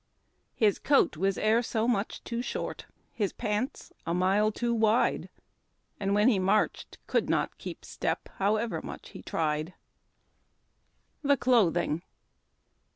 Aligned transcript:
'His 0.55 0.79
coat 0.79 1.15
was 1.15 1.37
e'er 1.37 1.61
so 1.61 1.87
much 1.87 2.23
too 2.23 2.41
short, 2.41 2.87
His 3.13 3.31
pants 3.33 3.93
a 4.03 4.15
mile 4.15 4.51
too 4.51 4.73
wide, 4.73 5.29
And 5.99 6.15
when 6.15 6.27
he 6.27 6.39
raarclied 6.39 6.97
could 7.05 7.29
not 7.29 7.59
keep 7.59 7.85
step 7.85 8.27
However 8.37 8.81
much 8.81 9.09
he 9.09 9.21
tried." 9.21 9.75
THE 11.21 11.37
CLOTHING. 11.37 12.01